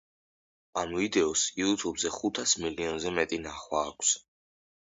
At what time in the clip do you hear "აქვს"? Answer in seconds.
3.93-4.19